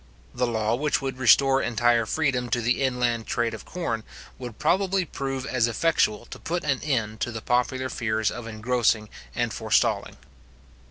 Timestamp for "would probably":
4.39-5.05